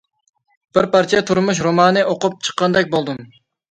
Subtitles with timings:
[0.77, 3.27] بىر پارچە تۇرمۇش رومانى ئوقۇپ چىققاندەك بولدۇم.